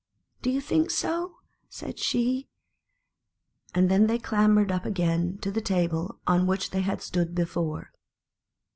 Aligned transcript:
"Do 0.41 0.49
you 0.49 0.61
think 0.61 0.89
so?" 0.89 1.35
said 1.69 1.99
she; 1.99 2.47
and 3.75 3.87
then 3.87 4.07
they 4.07 4.17
clambered 4.17 4.71
up 4.71 4.83
again 4.83 5.37
to 5.43 5.51
the 5.51 5.61
table 5.61 6.17
on 6.25 6.47
which 6.47 6.71
they 6.71 6.81
had 6.81 7.03
stood 7.03 7.35
before. 7.35 7.91